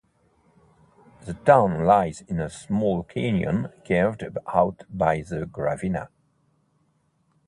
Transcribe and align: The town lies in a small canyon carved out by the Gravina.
The 1.27 1.35
town 1.35 1.85
lies 1.85 2.21
in 2.21 2.39
a 2.39 2.49
small 2.49 3.03
canyon 3.03 3.71
carved 3.87 4.23
out 4.51 4.83
by 4.89 5.21
the 5.21 5.45
Gravina. 5.45 6.07